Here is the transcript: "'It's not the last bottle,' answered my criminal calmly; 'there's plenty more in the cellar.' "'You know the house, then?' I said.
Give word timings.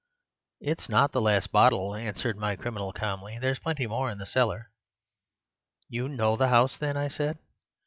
"'It's 0.61 0.89
not 0.89 1.11
the 1.11 1.21
last 1.21 1.51
bottle,' 1.51 1.93
answered 1.93 2.35
my 2.35 2.55
criminal 2.55 2.91
calmly; 2.91 3.37
'there's 3.37 3.59
plenty 3.59 3.85
more 3.85 4.09
in 4.09 4.17
the 4.17 4.25
cellar.' 4.25 4.71
"'You 5.89 6.09
know 6.09 6.35
the 6.35 6.47
house, 6.47 6.75
then?' 6.75 6.97
I 6.97 7.07
said. 7.07 7.37